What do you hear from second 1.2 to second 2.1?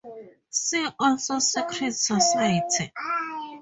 secret